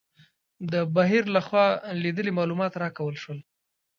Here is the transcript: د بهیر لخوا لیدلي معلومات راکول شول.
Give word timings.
د 0.71 0.73
بهیر 0.95 1.23
لخوا 1.35 1.65
لیدلي 2.03 2.31
معلومات 2.39 2.73
راکول 2.83 3.15
شول. 3.23 3.39